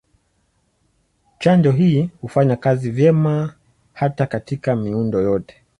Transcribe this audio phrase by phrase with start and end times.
[1.39, 3.53] Chanjo hii hufanya kazi vyema
[3.93, 5.55] hata katika miundo yote.